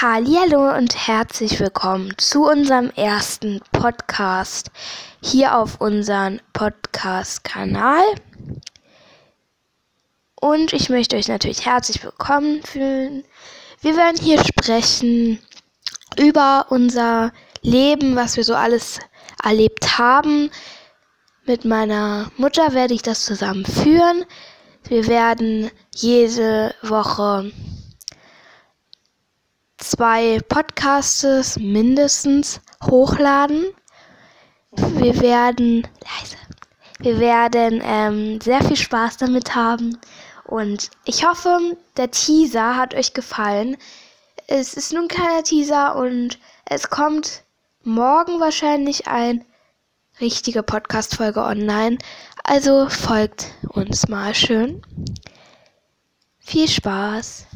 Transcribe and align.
Hallo 0.00 0.76
und 0.76 1.08
herzlich 1.08 1.58
willkommen 1.58 2.16
zu 2.18 2.44
unserem 2.44 2.90
ersten 2.90 3.60
Podcast 3.72 4.70
hier 5.20 5.58
auf 5.58 5.80
unserem 5.80 6.38
Podcast-Kanal. 6.52 8.04
Und 10.40 10.72
ich 10.72 10.88
möchte 10.88 11.16
euch 11.16 11.26
natürlich 11.26 11.66
herzlich 11.66 12.04
willkommen 12.04 12.62
fühlen. 12.62 13.24
Wir 13.80 13.96
werden 13.96 14.22
hier 14.22 14.38
sprechen 14.44 15.40
über 16.16 16.66
unser 16.70 17.32
Leben, 17.62 18.14
was 18.14 18.36
wir 18.36 18.44
so 18.44 18.54
alles 18.54 19.00
erlebt 19.42 19.98
haben. 19.98 20.52
Mit 21.44 21.64
meiner 21.64 22.30
Mutter 22.36 22.72
werde 22.72 22.94
ich 22.94 23.02
das 23.02 23.24
zusammen 23.24 23.66
führen. 23.66 24.24
Wir 24.84 25.08
werden 25.08 25.72
jede 25.92 26.72
Woche 26.82 27.50
zwei 29.98 30.38
Podcasts 30.48 31.58
mindestens 31.58 32.60
hochladen. 32.84 33.64
Wir 34.70 35.20
werden 35.20 35.82
leise. 35.82 36.36
Wir 37.00 37.18
werden 37.18 37.82
ähm, 37.82 38.40
sehr 38.40 38.62
viel 38.62 38.76
Spaß 38.76 39.16
damit 39.16 39.56
haben 39.56 39.98
und 40.44 40.92
ich 41.04 41.26
hoffe, 41.26 41.76
der 41.96 42.12
Teaser 42.12 42.76
hat 42.76 42.94
euch 42.94 43.12
gefallen. 43.12 43.76
Es 44.46 44.74
ist 44.74 44.92
nun 44.92 45.08
keiner 45.08 45.42
Teaser 45.42 45.96
und 45.96 46.38
es 46.64 46.90
kommt 46.90 47.42
morgen 47.82 48.38
wahrscheinlich 48.38 49.08
ein 49.08 49.44
richtige 50.20 50.62
Podcast-Folge 50.62 51.42
online. 51.42 51.98
Also 52.44 52.88
folgt 52.88 53.46
uns 53.70 54.06
mal 54.06 54.32
schön. 54.32 54.80
Viel 56.38 56.68
Spaß! 56.68 57.48